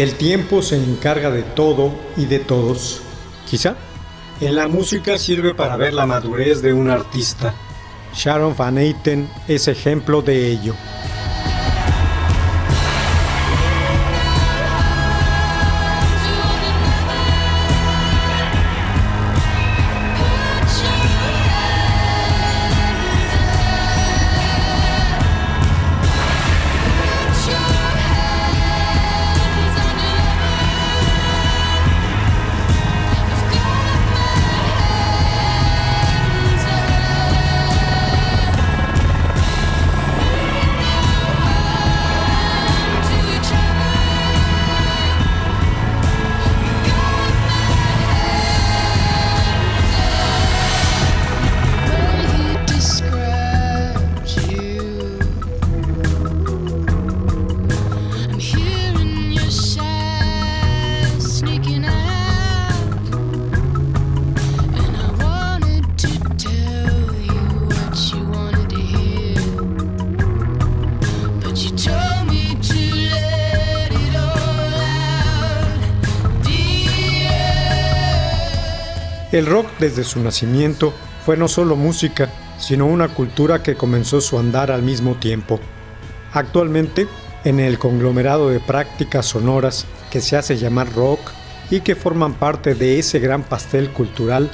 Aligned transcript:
El 0.00 0.14
tiempo 0.14 0.62
se 0.62 0.76
encarga 0.76 1.30
de 1.30 1.42
todo 1.42 1.92
y 2.16 2.24
de 2.24 2.38
todos. 2.38 3.02
Quizá. 3.50 3.76
En 4.40 4.56
la 4.56 4.66
música 4.66 5.18
sirve 5.18 5.54
para 5.54 5.76
ver 5.76 5.92
la 5.92 6.06
madurez 6.06 6.62
de 6.62 6.72
un 6.72 6.88
artista. 6.88 7.52
Sharon 8.14 8.56
Van 8.56 8.78
Etten 8.78 9.28
es 9.46 9.68
ejemplo 9.68 10.22
de 10.22 10.50
ello. 10.52 10.74
El 79.40 79.46
rock 79.46 79.68
desde 79.78 80.04
su 80.04 80.20
nacimiento 80.20 80.92
fue 81.24 81.38
no 81.38 81.48
solo 81.48 81.74
música, 81.74 82.28
sino 82.58 82.84
una 82.84 83.08
cultura 83.08 83.62
que 83.62 83.74
comenzó 83.74 84.20
su 84.20 84.38
andar 84.38 84.70
al 84.70 84.82
mismo 84.82 85.14
tiempo. 85.14 85.58
Actualmente, 86.34 87.08
en 87.44 87.58
el 87.58 87.78
conglomerado 87.78 88.50
de 88.50 88.60
prácticas 88.60 89.24
sonoras 89.24 89.86
que 90.10 90.20
se 90.20 90.36
hace 90.36 90.58
llamar 90.58 90.92
rock 90.92 91.20
y 91.70 91.80
que 91.80 91.96
forman 91.96 92.34
parte 92.34 92.74
de 92.74 92.98
ese 92.98 93.18
gran 93.18 93.42
pastel 93.42 93.88
cultural, 93.92 94.50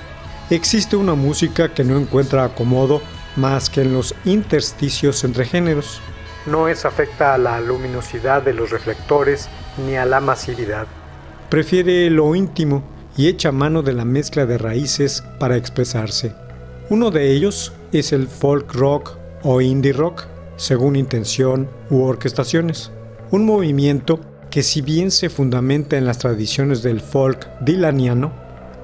existe 0.50 0.94
una 0.94 1.16
música 1.16 1.74
que 1.74 1.82
no 1.82 1.98
encuentra 1.98 2.44
acomodo 2.44 3.02
más 3.34 3.68
que 3.68 3.80
en 3.80 3.92
los 3.92 4.14
intersticios 4.24 5.24
entre 5.24 5.46
géneros. 5.46 6.00
No 6.46 6.68
es 6.68 6.84
afecta 6.84 7.34
a 7.34 7.38
la 7.38 7.60
luminosidad 7.60 8.40
de 8.40 8.54
los 8.54 8.70
reflectores 8.70 9.48
ni 9.84 9.96
a 9.96 10.04
la 10.04 10.20
masividad. 10.20 10.86
Prefiere 11.50 12.08
lo 12.08 12.36
íntimo 12.36 12.95
y 13.16 13.28
echa 13.28 13.52
mano 13.52 13.82
de 13.82 13.92
la 13.92 14.04
mezcla 14.04 14.46
de 14.46 14.58
raíces 14.58 15.24
para 15.38 15.56
expresarse. 15.56 16.34
Uno 16.90 17.10
de 17.10 17.32
ellos 17.32 17.72
es 17.92 18.12
el 18.12 18.28
folk 18.28 18.72
rock 18.74 19.16
o 19.42 19.60
indie 19.60 19.92
rock, 19.92 20.26
según 20.56 20.96
intención 20.96 21.68
u 21.90 22.02
orquestaciones. 22.02 22.92
Un 23.30 23.44
movimiento 23.44 24.20
que 24.50 24.62
si 24.62 24.82
bien 24.82 25.10
se 25.10 25.28
fundamenta 25.28 25.96
en 25.96 26.06
las 26.06 26.18
tradiciones 26.18 26.82
del 26.82 27.00
folk 27.00 27.48
dilaniano, 27.60 28.32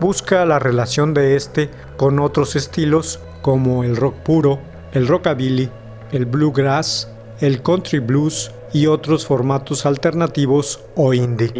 busca 0.00 0.44
la 0.44 0.58
relación 0.58 1.14
de 1.14 1.36
este 1.36 1.70
con 1.96 2.18
otros 2.18 2.56
estilos 2.56 3.20
como 3.40 3.84
el 3.84 3.96
rock 3.96 4.16
puro, 4.16 4.60
el 4.92 5.06
rockabilly, 5.06 5.70
el 6.10 6.26
bluegrass, 6.26 7.08
el 7.40 7.62
country 7.62 8.00
blues 8.00 8.50
y 8.72 8.86
otros 8.86 9.26
formatos 9.26 9.86
alternativos 9.86 10.80
o 10.96 11.14
indie. 11.14 11.52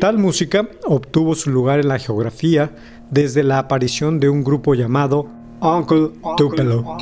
Tal 0.00 0.18
música 0.18 0.68
obtuvo 0.86 1.34
su 1.34 1.50
lugar 1.50 1.80
en 1.80 1.88
la 1.88 1.98
geografía 1.98 2.70
desde 3.10 3.42
la 3.42 3.58
aparición 3.58 4.20
de 4.20 4.28
un 4.28 4.44
grupo 4.44 4.74
llamado 4.74 5.28
Uncle 5.60 6.10
Tupelo. 6.36 6.96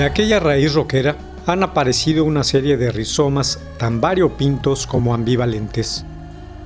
De 0.00 0.06
aquella 0.06 0.40
raíz 0.40 0.72
rockera 0.72 1.14
han 1.44 1.62
aparecido 1.62 2.24
una 2.24 2.42
serie 2.42 2.78
de 2.78 2.90
rizomas 2.90 3.58
tan 3.76 4.00
variopintos 4.00 4.86
como 4.86 5.12
ambivalentes. 5.12 6.06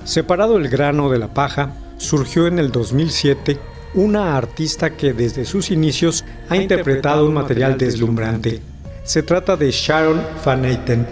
Separado 0.05 0.55
el 0.55 0.69
grano 0.69 1.09
de 1.09 1.19
la 1.19 1.27
paja, 1.27 1.73
surgió 1.97 2.47
en 2.47 2.59
el 2.59 2.71
2007 2.71 3.59
una 3.93 4.37
artista 4.37 4.91
que 4.91 5.11
desde 5.11 5.43
sus 5.43 5.69
inicios 5.69 6.23
ha 6.47 6.55
interpretado 6.55 7.25
un 7.25 7.33
material 7.33 7.77
deslumbrante. 7.77 8.61
Se 9.03 9.21
trata 9.21 9.57
de 9.57 9.69
Sharon 9.69 10.21
Van 10.45 10.63
Etten, 10.63 11.05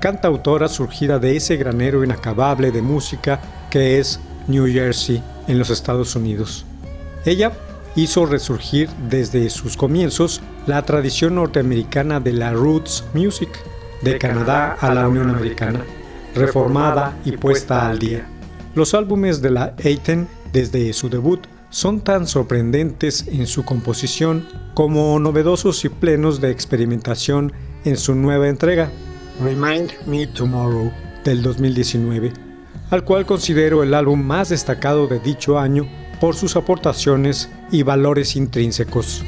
cantautora 0.00 0.66
surgida 0.66 1.20
de 1.20 1.36
ese 1.36 1.56
granero 1.56 2.02
inacabable 2.02 2.72
de 2.72 2.82
música 2.82 3.40
que 3.70 4.00
es 4.00 4.18
New 4.48 4.66
Jersey 4.66 5.22
en 5.46 5.60
los 5.60 5.70
Estados 5.70 6.16
Unidos. 6.16 6.66
Ella 7.24 7.52
hizo 8.02 8.26
resurgir 8.26 8.88
desde 9.08 9.50
sus 9.50 9.76
comienzos 9.76 10.40
la 10.66 10.82
tradición 10.82 11.34
norteamericana 11.34 12.20
de 12.20 12.32
la 12.32 12.52
roots 12.52 13.04
music, 13.12 13.48
de 14.02 14.18
Canadá 14.18 14.76
a 14.80 14.94
la 14.94 15.08
Unión 15.08 15.30
Americana, 15.30 15.80
reformada 16.34 17.18
y 17.24 17.32
puesta 17.32 17.88
al 17.88 17.98
día. 17.98 18.28
Los 18.76 18.94
álbumes 18.94 19.42
de 19.42 19.50
la 19.50 19.74
Aiten 19.84 20.28
desde 20.52 20.92
su 20.92 21.08
debut 21.08 21.40
son 21.70 22.00
tan 22.00 22.28
sorprendentes 22.28 23.26
en 23.26 23.48
su 23.48 23.64
composición 23.64 24.46
como 24.74 25.18
novedosos 25.18 25.84
y 25.84 25.88
plenos 25.88 26.40
de 26.40 26.52
experimentación 26.52 27.52
en 27.84 27.96
su 27.96 28.14
nueva 28.14 28.48
entrega, 28.48 28.92
Remind 29.42 29.90
Me 30.06 30.28
Tomorrow, 30.28 30.92
del 31.24 31.42
2019, 31.42 32.32
al 32.90 33.02
cual 33.04 33.26
considero 33.26 33.82
el 33.82 33.92
álbum 33.92 34.22
más 34.22 34.50
destacado 34.50 35.08
de 35.08 35.18
dicho 35.18 35.58
año 35.58 35.88
por 36.20 36.34
sus 36.34 36.56
aportaciones 36.56 37.50
y 37.70 37.82
valores 37.82 38.36
intrínsecos. 38.36 39.24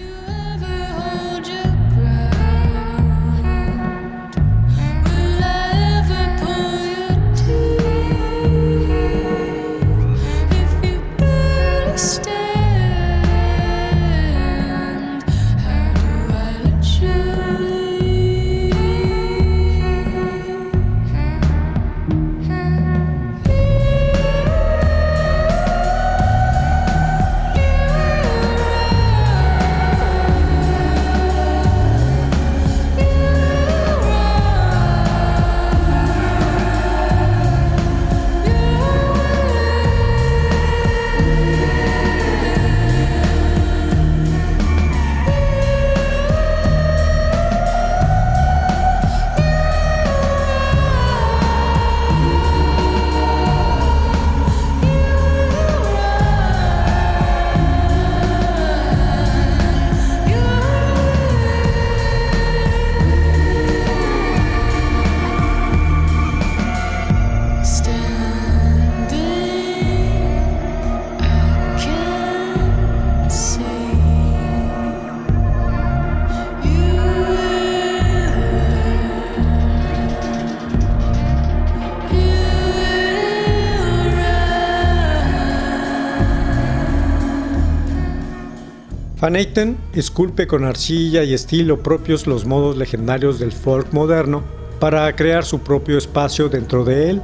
Van 89.20 89.36
Eyten 89.36 89.76
esculpe 89.92 90.46
con 90.46 90.64
arcilla 90.64 91.24
y 91.24 91.34
estilo 91.34 91.82
propios 91.82 92.26
los 92.26 92.46
modos 92.46 92.78
legendarios 92.78 93.38
del 93.38 93.52
folk 93.52 93.92
moderno 93.92 94.42
para 94.78 95.14
crear 95.14 95.44
su 95.44 95.58
propio 95.58 95.98
espacio 95.98 96.48
dentro 96.48 96.86
de 96.86 97.10
él. 97.10 97.22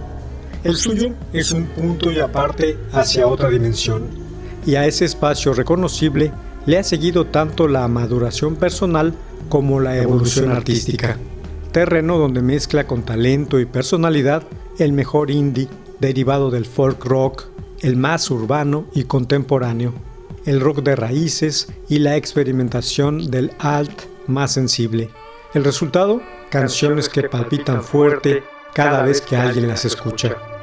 El 0.63 0.77
suyo 0.77 1.15
es 1.33 1.53
un 1.53 1.65
punto 1.65 2.13
y 2.13 2.19
aparte 2.21 2.77
hacia 2.93 3.27
otra 3.27 3.49
dimensión, 3.49 4.03
y 4.67 4.75
a 4.75 4.85
ese 4.85 5.07
espacio 5.07 5.55
reconocible 5.55 6.33
le 6.67 6.77
ha 6.77 6.85
seguido 6.85 7.25
tanto 7.25 7.67
la 7.67 7.89
maduración 7.89 8.57
personal 8.57 9.15
como 9.49 9.81
la 9.81 9.97
evolución 9.97 10.51
artística, 10.51 11.17
terreno 11.73 12.19
donde 12.19 12.43
mezcla 12.43 12.87
con 12.87 13.05
talento 13.05 13.59
y 13.59 13.65
personalidad 13.65 14.43
el 14.79 14.93
mejor 14.93 15.31
indie 15.31 15.69
derivado 15.99 16.51
del 16.51 16.67
folk 16.67 17.03
rock, 17.07 17.45
el 17.81 17.97
más 17.97 18.31
urbano 18.31 18.85
y 18.95 19.05
contemporáneo 19.05 19.95
el 20.47 20.61
rock 20.61 20.79
de 20.79 20.97
raíces 20.97 21.69
y 21.89 21.99
la 21.99 22.17
experimentación 22.17 23.31
del 23.31 23.53
alt 23.59 24.03
más 24.27 24.53
sensible. 24.53 25.11
El 25.53 25.65
resultado, 25.65 26.23
canciones 26.51 27.09
que 27.09 27.25
palpitan 27.25 27.83
fuerte 27.83 28.43
cada 28.73 29.03
vez 29.03 29.21
que 29.21 29.37
alguien 29.37 29.69
las 29.69 29.85
escucha. 29.85 30.56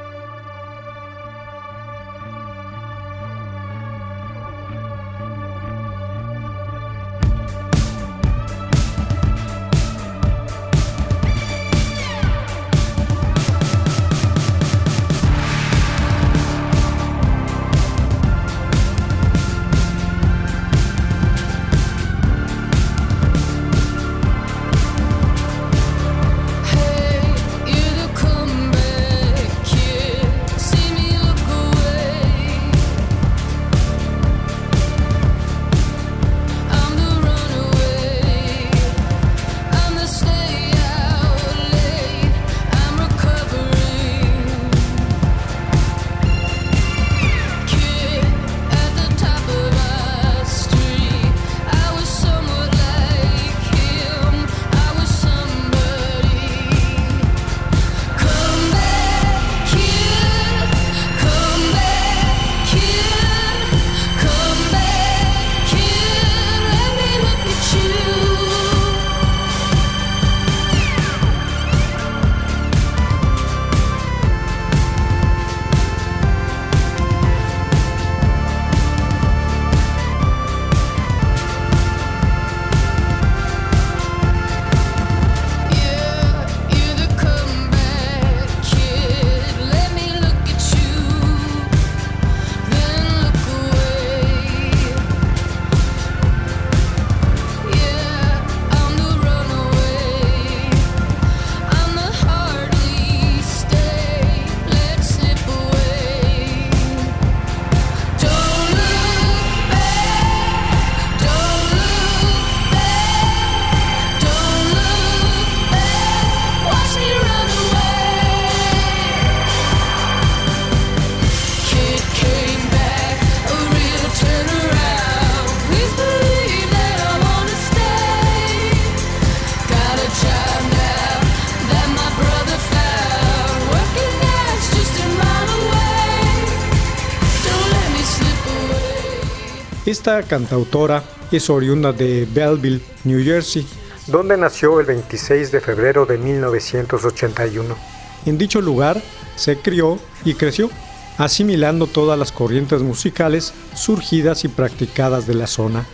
Esta 139.86 140.22
cantautora 140.22 141.04
es 141.30 141.50
oriunda 141.50 141.92
de 141.92 142.26
Belleville, 142.32 142.80
New 143.04 143.22
Jersey, 143.22 143.66
donde 144.06 144.38
nació 144.38 144.80
el 144.80 144.86
26 144.86 145.52
de 145.52 145.60
febrero 145.60 146.06
de 146.06 146.16
1981. 146.16 147.76
En 148.24 148.38
dicho 148.38 148.62
lugar 148.62 149.02
se 149.36 149.58
crió 149.58 149.98
y 150.24 150.34
creció, 150.34 150.70
asimilando 151.18 151.86
todas 151.86 152.18
las 152.18 152.32
corrientes 152.32 152.80
musicales 152.80 153.52
surgidas 153.74 154.44
y 154.44 154.48
practicadas 154.48 155.26
de 155.26 155.34
la 155.34 155.46
zona. 155.46 155.84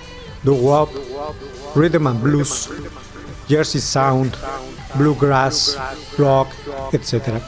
Doo-wop, 0.45 0.91
rhythm 1.75 2.07
and 2.07 2.23
blues, 2.23 2.71
Jersey 3.49 3.81
Sound, 3.81 4.33
bluegrass, 4.95 5.77
rock, 6.17 6.47
etc. 6.93 7.43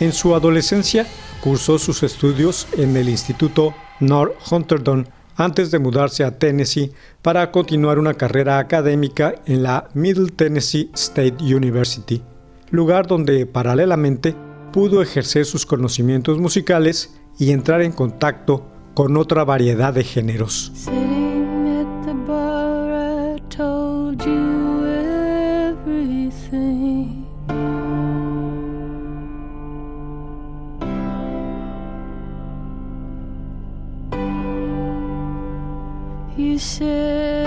En 0.00 0.12
su 0.12 0.34
adolescencia 0.34 1.06
cursó 1.40 1.78
sus 1.78 2.02
estudios 2.02 2.66
en 2.72 2.96
el 2.96 3.08
Instituto 3.08 3.72
North 4.00 4.34
Hunterdon 4.50 5.08
antes 5.36 5.70
de 5.70 5.78
mudarse 5.78 6.24
a 6.24 6.38
Tennessee 6.38 6.92
para 7.22 7.50
continuar 7.50 7.98
una 7.98 8.14
carrera 8.14 8.58
académica 8.58 9.34
en 9.46 9.62
la 9.62 9.88
Middle 9.94 10.30
Tennessee 10.30 10.90
State 10.94 11.36
University, 11.40 12.22
lugar 12.70 13.06
donde 13.06 13.46
paralelamente 13.46 14.34
pudo 14.72 15.02
ejercer 15.02 15.44
sus 15.44 15.66
conocimientos 15.66 16.38
musicales 16.38 17.14
y 17.38 17.52
entrar 17.52 17.82
en 17.82 17.92
contacto 17.92 18.66
con 18.94 19.16
otra 19.16 19.44
variedad 19.44 19.92
de 19.92 20.04
géneros. 20.04 20.72
You 36.54 36.60
said, 36.60 37.43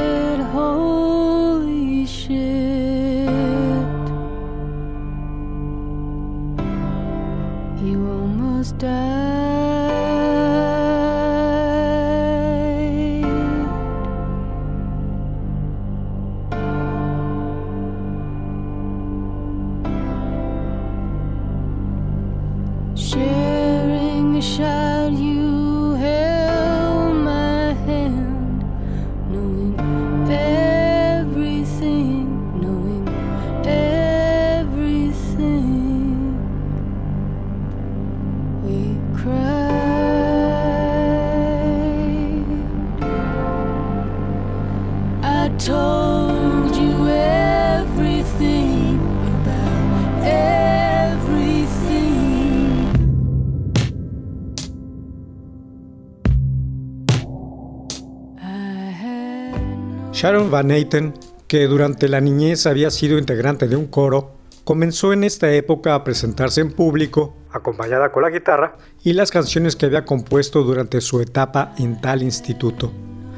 Sharon 60.18 60.50
Van 60.50 60.72
Etten, 60.72 61.14
que 61.48 61.68
durante 61.68 62.10
la 62.10 62.20
niñez 62.20 62.66
había 62.66 62.90
sido 62.90 63.20
integrante 63.20 63.68
de 63.68 63.76
un 63.76 63.86
coro, 63.86 64.32
comenzó 64.64 65.14
en 65.14 65.24
esta 65.24 65.54
época 65.54 65.94
a 65.94 66.04
presentarse 66.04 66.60
en 66.60 66.72
público, 66.72 67.36
acompañada 67.52 68.12
con 68.12 68.24
la 68.24 68.32
guitarra, 68.32 68.78
y 69.04 69.14
las 69.14 69.30
canciones 69.30 69.76
que 69.76 69.86
había 69.86 70.06
compuesto 70.06 70.64
durante 70.64 71.02
su 71.02 71.22
etapa 71.22 71.76
en 71.78 72.02
tal 72.02 72.24
instituto. 72.24 72.92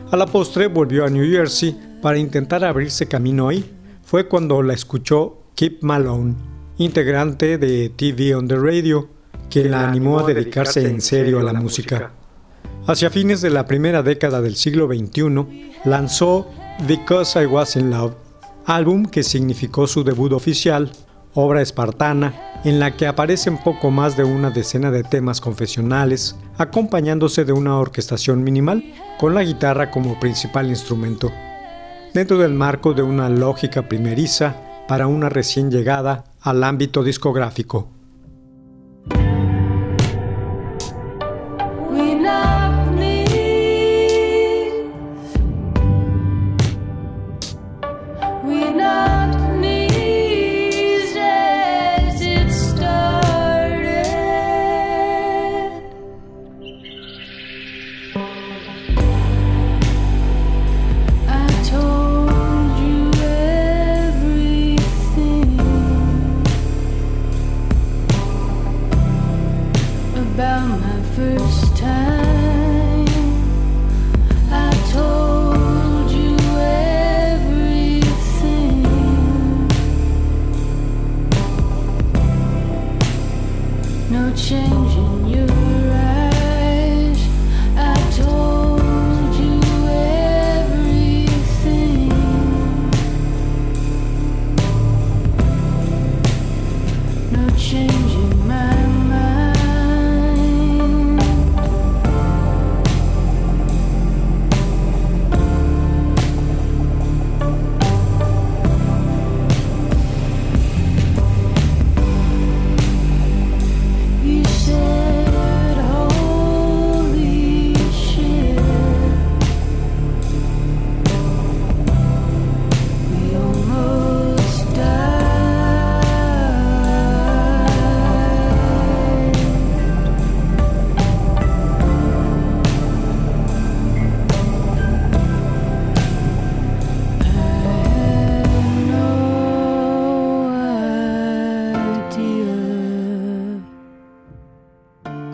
A 0.10 0.16
la 0.16 0.26
postre 0.26 0.68
volvió 0.68 1.04
a 1.04 1.10
New 1.10 1.30
Jersey 1.30 1.78
para 2.02 2.18
intentar 2.18 2.64
abrirse 2.64 3.10
camino 3.10 3.50
ahí. 3.50 3.78
Fue 4.06 4.30
cuando 4.30 4.64
la 4.64 4.74
escuchó 4.74 5.42
Kip 5.56 5.84
Malone, 5.84 6.36
integrante 6.78 7.58
de 7.58 7.90
TV 7.90 8.36
on 8.36 8.48
the 8.48 8.56
Radio, 8.56 9.10
quien 9.50 9.72
la 9.72 9.86
animó 9.90 10.20
a 10.20 10.28
dedicarse 10.28 10.88
en 10.88 11.02
serio 11.02 11.42
a 11.42 11.44
la 11.44 11.52
música. 11.52 12.14
Hacia 12.88 13.10
fines 13.10 13.42
de 13.42 13.50
la 13.50 13.66
primera 13.66 14.02
década 14.02 14.42
del 14.42 14.56
siglo 14.56 14.88
XXI, 14.88 15.74
lanzó 15.84 16.48
Because 16.88 17.42
I 17.42 17.46
Was 17.46 17.76
in 17.76 17.92
Love, 17.92 18.16
álbum 18.66 19.06
que 19.06 19.22
significó 19.22 19.86
su 19.86 20.06
debut 20.06 20.32
oficial, 20.32 20.90
obra 21.34 21.62
espartana, 21.62 22.62
en 22.64 22.80
la 22.80 22.96
que 22.96 23.06
aparecen 23.06 23.58
poco 23.58 23.92
más 23.92 24.16
de 24.16 24.24
una 24.24 24.50
decena 24.50 24.90
de 24.90 25.04
temas 25.04 25.42
confesionales, 25.42 26.38
acompañándose 26.58 27.44
de 27.44 27.52
una 27.52 27.78
orquestación 27.78 28.44
minimal, 28.44 28.84
con 29.20 29.36
la 29.36 29.44
guitarra 29.44 29.92
como 29.92 30.20
principal 30.22 30.70
instrumento, 30.70 31.30
dentro 32.14 32.38
del 32.38 32.54
marco 32.54 32.94
de 32.94 33.04
una 33.04 33.28
lógica 33.28 33.90
primeriza 33.90 34.56
para 34.88 35.08
una 35.08 35.28
recién 35.28 35.70
llegada 35.70 36.24
al 36.42 36.64
ámbito 36.64 37.04
discográfico. 37.04 37.99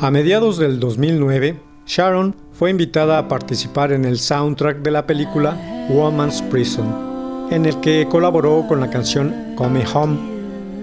A 0.05 0.11
mediados 0.11 0.59
del 0.59 0.79
2009, 0.79 1.59
Sharon 1.87 2.35
fue 2.51 2.69
invitada 2.69 3.17
a 3.17 3.27
participar 3.27 3.91
en 3.91 4.05
el 4.05 4.19
soundtrack 4.19 4.83
de 4.83 4.91
la 4.91 5.07
película 5.07 5.57
Woman's 5.89 6.43
Prison, 6.43 7.47
en 7.49 7.65
el 7.65 7.81
que 7.81 8.07
colaboró 8.07 8.67
con 8.67 8.79
la 8.79 8.91
canción 8.91 9.55
Come 9.55 9.83
Home. 9.91 10.19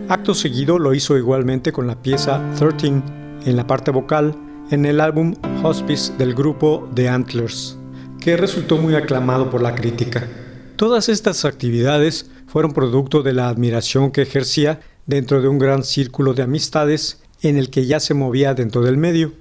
Acto 0.09 0.35
seguido 0.35 0.81
lo 0.81 0.93
hizo 0.93 1.17
igualmente 1.17 1.71
con 1.71 1.87
la 1.87 2.03
pieza 2.03 2.43
13 2.59 3.01
en 3.47 3.57
la 3.57 3.65
parte 3.65 3.93
vocal 3.93 4.35
en 4.73 4.87
el 4.87 5.01
álbum 5.01 5.37
Hospice 5.63 6.15
del 6.19 6.35
grupo 6.35 6.91
The 6.93 7.09
Antlers, 7.09 7.79
que 8.19 8.37
resultó 8.37 8.77
muy 8.77 8.97
aclamado 8.97 9.51
por 9.51 9.63
la 9.63 9.77
crítica. 9.77 10.27
Todas 10.75 11.09
estas 11.09 11.45
actividades 11.45 12.29
fueron 12.49 12.73
producto 12.73 13.23
de 13.23 13.35
la 13.35 13.49
admiración 13.49 14.11
que 14.11 14.23
ejercía 14.23 14.81
dentro 15.07 15.41
de 15.41 15.47
un 15.47 15.61
gran 15.61 15.85
círculo 15.85 16.35
de 16.35 16.43
amistades 16.43 17.23
en 17.43 17.59
el 17.59 17.71
que 17.71 17.87
ya 17.87 18.01
se 18.01 18.15
movía 18.15 18.55
dentro 18.55 18.83
del 18.83 18.97
medio. 18.97 19.33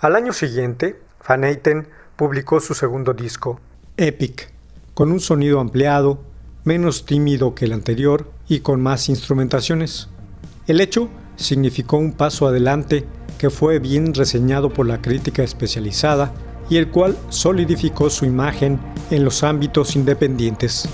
Al 0.00 0.16
año 0.16 0.32
siguiente, 0.32 1.00
Van 1.28 1.44
Eyten 1.44 1.88
publicó 2.16 2.60
su 2.60 2.74
segundo 2.74 3.12
disco, 3.12 3.60
Epic, 3.96 4.50
con 4.94 5.12
un 5.12 5.20
sonido 5.20 5.60
ampliado, 5.60 6.20
menos 6.64 7.04
tímido 7.04 7.54
que 7.54 7.66
el 7.66 7.72
anterior 7.72 8.30
y 8.48 8.60
con 8.60 8.80
más 8.80 9.08
instrumentaciones. 9.08 10.08
El 10.66 10.80
hecho 10.80 11.08
significó 11.36 11.96
un 11.96 12.12
paso 12.12 12.46
adelante 12.46 13.04
que 13.38 13.50
fue 13.50 13.78
bien 13.78 14.14
reseñado 14.14 14.70
por 14.70 14.86
la 14.86 15.00
crítica 15.00 15.42
especializada 15.42 16.32
y 16.68 16.76
el 16.76 16.88
cual 16.88 17.16
solidificó 17.30 18.10
su 18.10 18.26
imagen 18.26 18.78
en 19.10 19.24
los 19.24 19.42
ámbitos 19.42 19.96
independientes. 19.96 20.88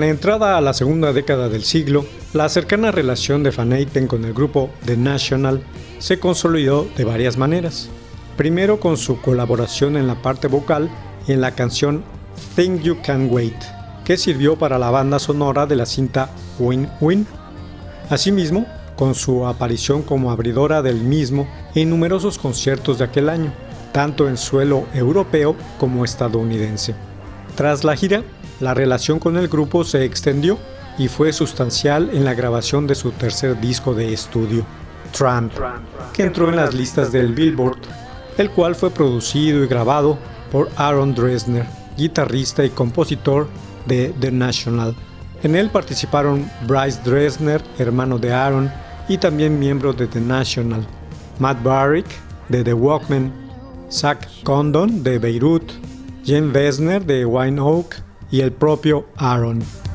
Con 0.00 0.06
la 0.06 0.12
entrada 0.12 0.56
a 0.56 0.62
la 0.62 0.72
segunda 0.72 1.12
década 1.12 1.50
del 1.50 1.62
siglo, 1.62 2.06
la 2.32 2.48
cercana 2.48 2.90
relación 2.90 3.42
de 3.42 3.50
Van 3.50 3.74
Eyten 3.74 4.06
con 4.06 4.24
el 4.24 4.32
grupo 4.32 4.70
The 4.86 4.96
National 4.96 5.62
se 5.98 6.18
consolidó 6.18 6.88
de 6.96 7.04
varias 7.04 7.36
maneras. 7.36 7.90
Primero 8.38 8.80
con 8.80 8.96
su 8.96 9.20
colaboración 9.20 9.98
en 9.98 10.06
la 10.06 10.22
parte 10.22 10.48
vocal 10.48 10.90
en 11.28 11.42
la 11.42 11.50
canción 11.50 12.02
Think 12.56 12.80
You 12.80 12.96
Can 13.04 13.28
Wait, 13.30 13.62
que 14.02 14.16
sirvió 14.16 14.56
para 14.56 14.78
la 14.78 14.90
banda 14.90 15.18
sonora 15.18 15.66
de 15.66 15.76
la 15.76 15.84
cinta 15.84 16.30
Win 16.58 16.88
Win. 17.02 17.26
Asimismo, 18.08 18.64
con 18.96 19.14
su 19.14 19.46
aparición 19.46 20.00
como 20.00 20.30
abridora 20.30 20.80
del 20.80 21.02
mismo 21.02 21.46
en 21.74 21.90
numerosos 21.90 22.38
conciertos 22.38 22.96
de 22.96 23.04
aquel 23.04 23.28
año, 23.28 23.52
tanto 23.92 24.30
en 24.30 24.38
suelo 24.38 24.86
europeo 24.94 25.56
como 25.78 26.06
estadounidense. 26.06 26.94
Tras 27.54 27.84
la 27.84 27.96
gira, 27.96 28.22
la 28.60 28.74
relación 28.74 29.18
con 29.18 29.36
el 29.36 29.48
grupo 29.48 29.84
se 29.84 30.04
extendió 30.04 30.58
y 30.98 31.08
fue 31.08 31.32
sustancial 31.32 32.10
en 32.12 32.24
la 32.24 32.34
grabación 32.34 32.86
de 32.86 32.94
su 32.94 33.10
tercer 33.10 33.58
disco 33.58 33.94
de 33.94 34.12
estudio, 34.12 34.64
Tramp, 35.16 35.52
que 36.12 36.24
entró 36.24 36.48
en 36.50 36.56
las 36.56 36.74
listas 36.74 37.10
del 37.10 37.32
Billboard, 37.34 37.78
el 38.36 38.50
cual 38.50 38.74
fue 38.74 38.90
producido 38.90 39.64
y 39.64 39.66
grabado 39.66 40.18
por 40.52 40.68
Aaron 40.76 41.14
Dresner, 41.14 41.66
guitarrista 41.96 42.64
y 42.64 42.70
compositor 42.70 43.48
de 43.86 44.14
The 44.20 44.30
National. 44.30 44.94
En 45.42 45.56
él 45.56 45.70
participaron 45.70 46.48
Bryce 46.66 47.00
Dresner, 47.02 47.62
hermano 47.78 48.18
de 48.18 48.32
Aaron, 48.32 48.70
y 49.08 49.16
también 49.16 49.58
miembros 49.58 49.96
de 49.96 50.06
The 50.06 50.20
National, 50.20 50.86
Matt 51.38 51.62
Barrick 51.62 52.06
de 52.48 52.62
The 52.62 52.74
Walkmen, 52.74 53.32
Zach 53.90 54.28
Condon 54.44 55.02
de 55.02 55.18
Beirut, 55.18 55.72
Jen 56.24 56.54
Wesner 56.54 57.04
de 57.04 57.24
Wine 57.24 57.58
Oak 57.60 58.09
y 58.30 58.40
el 58.40 58.52
propio 58.52 59.06
Aaron. 59.16 59.89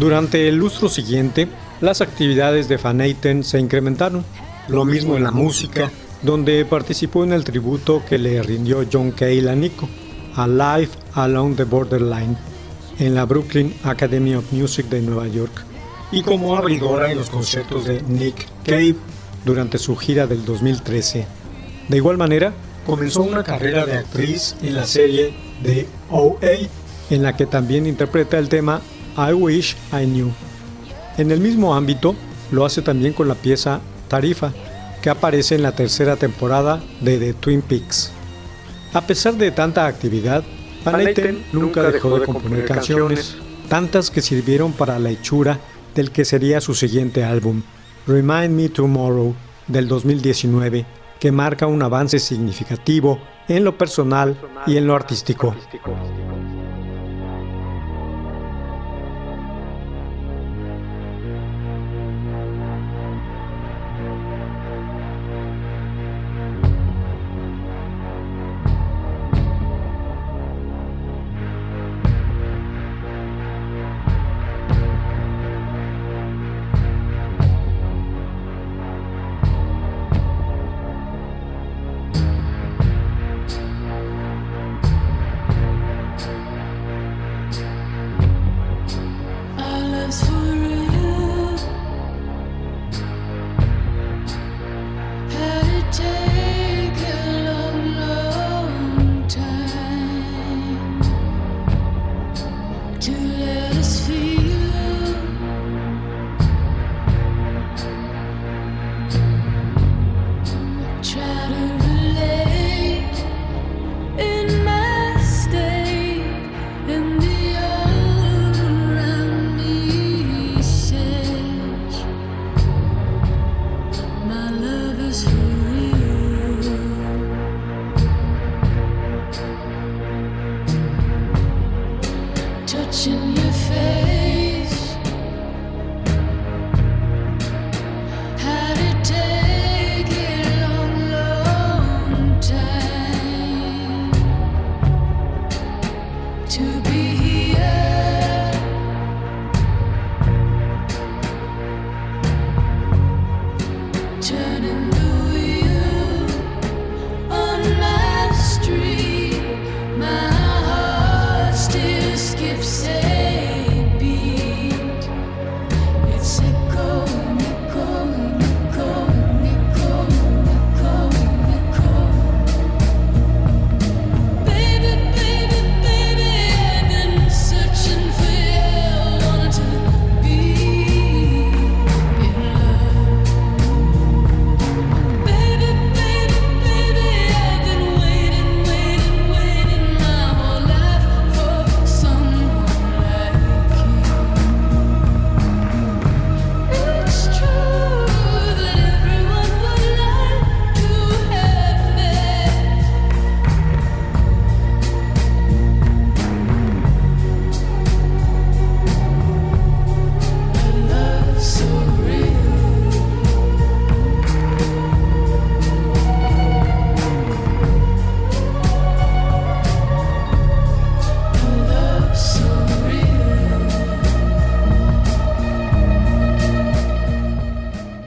Durante 0.00 0.48
el 0.48 0.56
lustro 0.56 0.88
siguiente, 0.88 1.46
las 1.82 2.00
actividades 2.00 2.68
de 2.68 2.78
Van 2.78 3.02
Eyten 3.02 3.44
se 3.44 3.60
incrementaron. 3.60 4.24
Lo 4.66 4.86
mismo 4.86 5.14
en 5.14 5.24
la 5.24 5.30
música, 5.30 5.90
donde 6.22 6.64
participó 6.64 7.22
en 7.22 7.34
el 7.34 7.44
tributo 7.44 8.02
que 8.08 8.16
le 8.16 8.42
rindió 8.42 8.82
John 8.90 9.10
Cale 9.10 9.50
a 9.50 9.54
Nico, 9.54 9.90
a 10.36 10.48
Live 10.48 10.88
Along 11.12 11.54
the 11.54 11.64
Borderline, 11.64 12.34
en 12.98 13.14
la 13.14 13.26
Brooklyn 13.26 13.74
Academy 13.84 14.34
of 14.34 14.50
Music 14.52 14.86
de 14.86 15.02
Nueva 15.02 15.28
York, 15.28 15.66
y 16.10 16.22
como 16.22 16.56
abridora 16.56 17.12
en 17.12 17.18
los 17.18 17.28
conciertos 17.28 17.84
de 17.84 18.00
Nick 18.00 18.46
Cave 18.64 18.96
durante 19.44 19.76
su 19.76 19.96
gira 19.96 20.26
del 20.26 20.46
2013. 20.46 21.26
De 21.88 21.96
igual 21.98 22.16
manera, 22.16 22.54
comenzó 22.86 23.20
una 23.20 23.44
carrera 23.44 23.84
de 23.84 23.98
actriz 23.98 24.56
en 24.62 24.76
la 24.76 24.86
serie 24.86 25.34
de 25.62 25.86
OA, 26.08 26.70
en 27.10 27.22
la 27.22 27.36
que 27.36 27.44
también 27.44 27.86
interpreta 27.86 28.38
el 28.38 28.48
tema 28.48 28.80
I 29.16 29.32
Wish 29.32 29.76
I 29.92 30.04
Knew. 30.04 30.30
En 31.18 31.30
el 31.30 31.40
mismo 31.40 31.74
ámbito, 31.74 32.14
lo 32.50 32.64
hace 32.64 32.82
también 32.82 33.12
con 33.12 33.28
la 33.28 33.34
pieza 33.34 33.80
Tarifa, 34.08 34.52
que 35.02 35.10
aparece 35.10 35.54
en 35.54 35.62
la 35.62 35.72
tercera 35.72 36.16
temporada 36.16 36.82
de 37.00 37.18
The 37.18 37.34
Twin 37.34 37.62
Peaks. 37.62 38.12
A 38.92 39.00
pesar 39.02 39.34
de 39.34 39.50
tanta 39.50 39.86
actividad, 39.86 40.42
Van 40.84 41.00
Eyten 41.00 41.44
nunca 41.52 41.82
dejó 41.82 42.18
de 42.18 42.26
componer 42.26 42.64
canciones, 42.64 43.36
tantas 43.68 44.10
que 44.10 44.22
sirvieron 44.22 44.72
para 44.72 44.98
la 44.98 45.10
hechura 45.10 45.60
del 45.94 46.10
que 46.10 46.24
sería 46.24 46.60
su 46.60 46.74
siguiente 46.74 47.24
álbum, 47.24 47.62
Remind 48.06 48.50
Me 48.50 48.68
Tomorrow, 48.68 49.34
del 49.66 49.86
2019, 49.88 50.86
que 51.20 51.32
marca 51.32 51.66
un 51.66 51.82
avance 51.82 52.18
significativo 52.18 53.20
en 53.48 53.64
lo 53.64 53.76
personal 53.76 54.36
y 54.66 54.76
en 54.76 54.86
lo 54.86 54.94
artístico. 54.94 55.54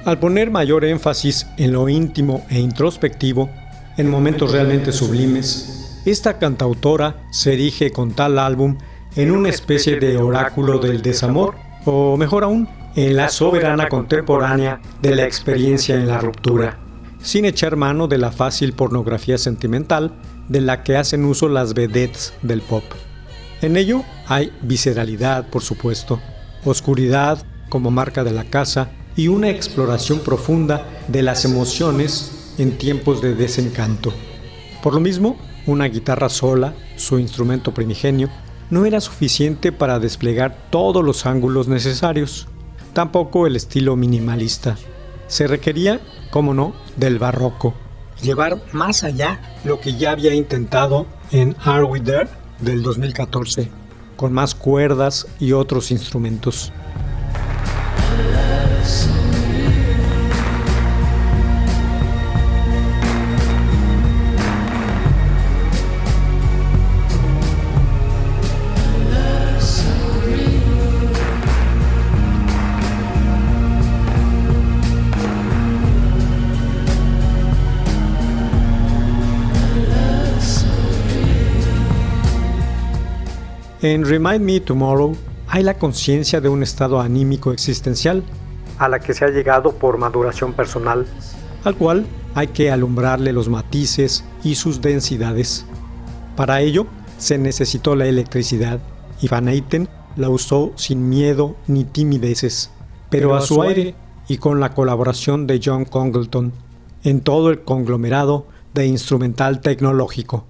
Al 0.06 0.20
poner 0.20 0.52
mayor 0.52 0.84
énfasis 0.84 1.48
en 1.56 1.72
lo 1.72 1.88
íntimo 1.88 2.46
e 2.50 2.60
introspectivo, 2.60 3.50
en 3.96 4.10
momentos 4.10 4.52
realmente 4.52 4.92
sublimes, 4.92 6.02
esta 6.06 6.40
cantautora 6.40 7.24
se 7.32 7.54
erige 7.54 7.92
con 7.92 8.12
tal 8.12 8.38
álbum 8.38 8.78
en 9.16 9.32
una 9.32 9.48
especie 9.48 10.02
de 10.02 10.18
oráculo 10.18 10.80
del 10.80 11.02
desamor, 11.02 11.56
o 11.86 12.18
mejor 12.18 12.44
aún, 12.44 12.68
en 12.96 13.16
la 13.16 13.30
soberana 13.30 13.88
contemporánea 13.88 14.82
de 15.02 15.16
la 15.16 15.24
experiencia 15.24 15.96
en 15.96 16.08
la 16.08 16.20
ruptura, 16.20 16.80
sin 17.22 17.46
echar 17.46 17.78
mano 17.78 18.10
de 18.10 18.18
la 18.18 18.34
fácil 18.34 18.74
pornografía 18.74 19.38
sentimental 19.38 20.12
de 20.50 20.60
la 20.60 20.84
que 20.84 20.98
hacen 20.98 21.24
uso 21.24 21.48
las 21.48 21.74
vedettes 21.74 22.34
del 22.42 22.60
pop. 22.60 22.84
En 23.62 23.78
ello 23.78 24.04
hay 24.28 24.52
visceralidad, 24.62 25.48
por 25.48 25.62
supuesto, 25.62 26.20
oscuridad 26.66 27.46
como 27.70 27.90
marca 27.90 28.26
de 28.26 28.34
la 28.34 28.44
casa 28.44 28.90
y 29.16 29.28
una 29.28 29.50
exploración 29.50 30.20
profunda 30.20 30.88
de 31.08 31.24
las 31.24 31.46
emociones 31.46 32.54
en 32.58 32.78
tiempos 32.78 33.22
de 33.22 33.36
desencanto. 33.36 34.14
Por 34.82 34.94
lo 34.94 35.00
mismo, 35.00 35.38
una 35.66 35.86
guitarra 35.86 36.30
sola, 36.30 36.74
su 36.96 37.20
instrumento 37.20 37.74
primigenio, 37.74 38.30
no 38.70 38.86
era 38.86 39.02
suficiente 39.02 39.72
para 39.72 40.00
desplegar 40.00 40.70
todos 40.70 41.04
los 41.04 41.26
ángulos 41.26 41.68
necesarios, 41.68 42.48
tampoco 42.94 43.48
el 43.48 43.56
estilo 43.56 43.96
minimalista. 43.96 44.78
Se 45.28 45.48
requería, 45.48 46.00
como 46.32 46.54
no, 46.54 46.74
del 46.98 47.20
barroco. 47.20 47.74
Llevar 48.22 48.62
más 48.72 49.04
allá 49.04 49.40
lo 49.64 49.80
que 49.80 49.96
ya 49.96 50.12
había 50.12 50.34
intentado 50.34 51.06
en 51.32 51.56
Are 51.64 51.84
We 51.84 52.00
There 52.00 52.30
del 52.60 52.84
2014, 52.84 53.70
con 54.16 54.34
más 54.34 54.56
cuerdas 54.56 55.28
y 55.40 55.52
otros 55.52 55.92
instrumentos. 55.92 56.72
En 83.84 84.06
Remind 84.06 84.40
Me 84.40 84.62
Tomorrow 84.62 85.14
hay 85.50 85.62
la 85.62 85.78
conciencia 85.78 86.40
de 86.40 86.48
un 86.48 86.64
estado 86.64 87.02
anímico 87.02 87.52
existencial 87.52 88.24
a 88.80 88.88
la 88.88 89.02
que 89.02 89.14
se 89.14 89.26
ha 89.26 89.28
llegado 89.28 89.74
por 89.74 89.98
maduración 89.98 90.54
personal, 90.54 91.06
al 91.66 91.76
cual 91.76 92.06
hay 92.34 92.48
que 92.48 92.72
alumbrarle 92.72 93.34
los 93.34 93.50
matices 93.50 94.24
y 94.42 94.56
sus 94.56 94.80
densidades. 94.80 95.66
Para 96.38 96.62
ello 96.62 96.88
se 97.18 97.38
necesitó 97.38 97.98
la 97.98 98.06
electricidad 98.06 98.80
y 99.22 99.28
Van 99.28 99.50
Eyten 99.50 99.90
la 100.16 100.30
usó 100.30 100.72
sin 100.78 101.10
miedo 101.10 101.58
ni 101.68 101.84
timideces, 101.84 102.72
pero 103.10 103.36
a 103.36 103.42
su 103.42 103.64
aire 103.64 103.96
y 104.30 104.38
con 104.38 104.62
la 104.62 104.74
colaboración 104.74 105.46
de 105.46 105.60
John 105.62 105.84
Congleton 105.84 106.54
en 107.04 107.20
todo 107.20 107.50
el 107.50 107.64
conglomerado 107.64 108.48
de 108.74 108.86
instrumental 108.86 109.60
tecnológico. 109.60 110.46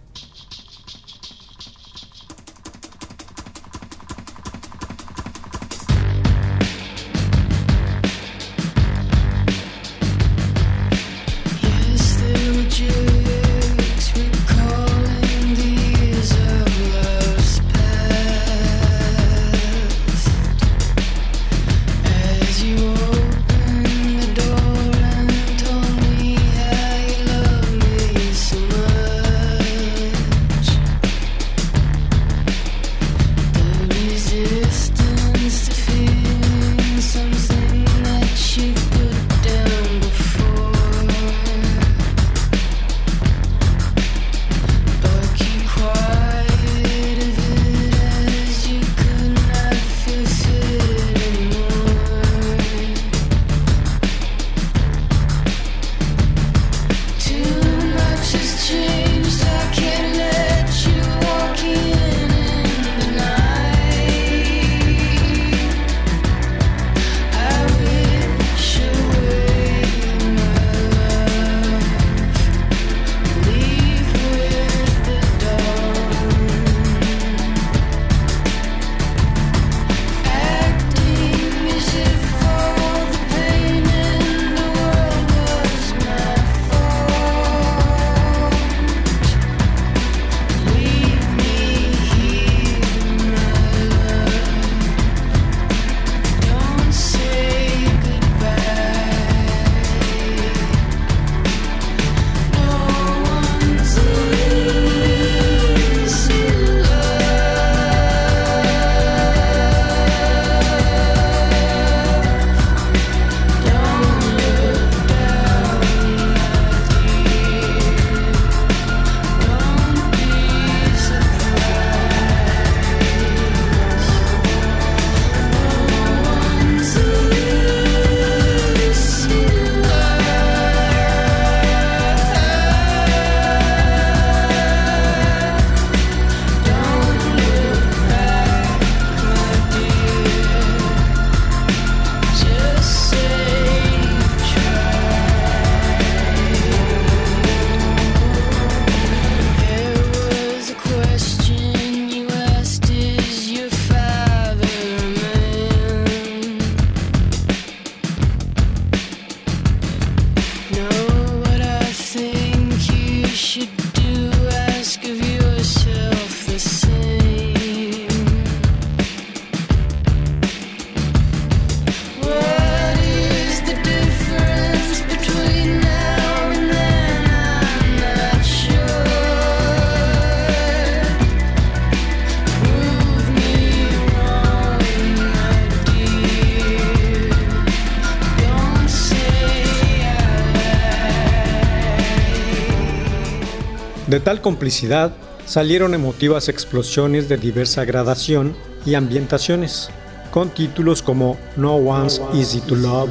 De 194.13 194.19
tal 194.19 194.41
complicidad 194.41 195.11
salieron 195.47 195.95
emotivas 195.95 196.47
explosiones 196.47 197.29
de 197.29 197.37
diversa 197.37 197.83
gradación 197.83 198.55
y 198.85 198.93
ambientaciones, 198.93 199.89
con 200.29 200.51
títulos 200.51 201.01
como 201.01 201.35
No 201.57 201.77
One's 201.77 202.21
Easy 202.31 202.61
to 202.61 202.75
Love, 202.75 203.09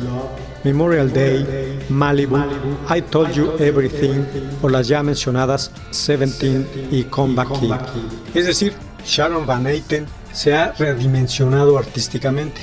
Memorial 0.62 1.12
Day, 1.12 1.44
Malibu, 1.88 2.36
I 2.88 3.02
Told 3.02 3.32
You 3.32 3.50
Everything 3.58 4.22
o 4.62 4.68
las 4.68 4.86
ya 4.86 5.02
mencionadas 5.02 5.72
Seventeen 5.90 6.68
y 6.92 7.02
Come 7.02 7.34
Back 7.34 7.50
Here. 7.60 7.80
Es 8.32 8.46
decir, 8.46 8.72
Sharon 9.04 9.44
Van 9.44 9.66
Etten 9.66 10.06
se 10.32 10.54
ha 10.54 10.70
redimensionado 10.70 11.78
artísticamente, 11.78 12.60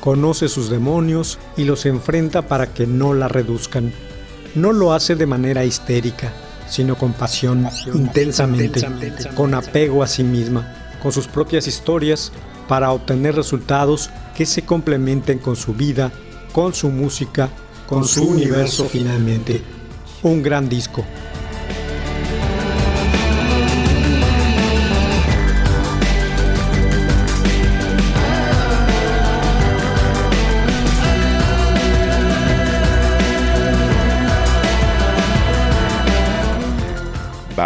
conoce 0.00 0.48
sus 0.48 0.70
demonios 0.70 1.38
y 1.56 1.62
los 1.62 1.86
enfrenta 1.86 2.42
para 2.42 2.66
que 2.66 2.88
no 2.88 3.14
la 3.14 3.28
reduzcan. 3.28 3.92
No 4.56 4.72
lo 4.72 4.92
hace 4.92 5.14
de 5.14 5.26
manera 5.26 5.64
histérica, 5.64 6.32
sino 6.68 6.96
con 6.96 7.12
pasión, 7.12 7.68
intensamente, 7.94 8.80
con 9.34 9.54
apego 9.54 10.02
a 10.02 10.06
sí 10.06 10.24
misma, 10.24 10.72
con 11.02 11.12
sus 11.12 11.26
propias 11.26 11.66
historias, 11.66 12.32
para 12.68 12.90
obtener 12.92 13.34
resultados 13.34 14.10
que 14.36 14.46
se 14.46 14.62
complementen 14.62 15.38
con 15.38 15.56
su 15.56 15.74
vida, 15.74 16.10
con 16.52 16.74
su 16.74 16.90
música, 16.90 17.48
con 17.86 18.04
su 18.06 18.24
universo 18.24 18.86
finalmente. 18.86 19.62
Un 20.22 20.42
gran 20.42 20.68
disco. 20.68 21.04